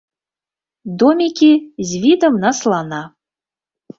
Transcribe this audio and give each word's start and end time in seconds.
Домікі 1.01 1.51
з 1.89 2.01
відам 2.05 2.33
на 2.45 2.51
слана. 2.63 3.01